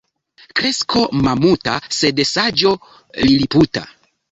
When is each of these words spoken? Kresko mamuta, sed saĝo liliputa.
Kresko 0.59 1.03
mamuta, 1.27 1.77
sed 1.99 2.23
saĝo 2.31 2.75
liliputa. 3.29 3.89